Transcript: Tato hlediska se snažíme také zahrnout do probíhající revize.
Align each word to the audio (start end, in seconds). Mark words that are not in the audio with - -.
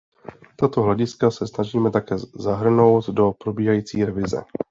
Tato 0.55 0.81
hlediska 0.83 1.31
se 1.31 1.47
snažíme 1.47 1.91
také 1.91 2.15
zahrnout 2.17 3.09
do 3.09 3.31
probíhající 3.39 4.05
revize. 4.05 4.43